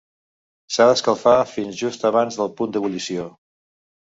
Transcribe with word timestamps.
S'ha 0.77 0.87
d'escalfar 0.91 1.35
fins 1.51 1.75
a 1.75 1.81
just 1.83 2.07
abans 2.11 2.41
del 2.41 2.51
punt 2.63 2.73
d'ebullició. 2.79 3.29